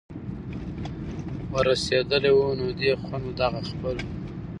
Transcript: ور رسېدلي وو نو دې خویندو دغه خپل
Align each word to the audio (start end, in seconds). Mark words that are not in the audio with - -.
ور 1.51 1.63
رسېدلي 1.69 2.31
وو 2.33 2.47
نو 2.59 2.65
دې 2.79 2.91
خویندو 3.01 3.31
دغه 3.39 3.59
خپل 3.69 3.95